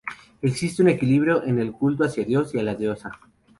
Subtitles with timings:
[0.41, 3.11] Existe un equilibrio en el culto hacia el Dios y la Diosa.